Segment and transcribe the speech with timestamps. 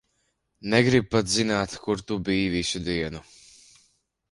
[0.73, 3.25] Negribu pat zināt, kur tu biji visu dienu.